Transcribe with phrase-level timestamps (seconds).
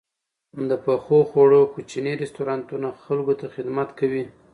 [0.69, 4.23] د پخو خوړو کوچني رستورانتونه خلکو ته خدمت کوي.